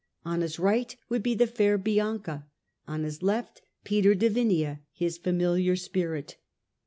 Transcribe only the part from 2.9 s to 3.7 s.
his left